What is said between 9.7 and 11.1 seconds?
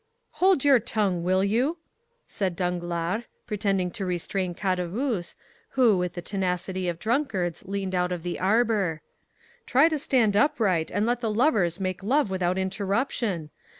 to stand upright, and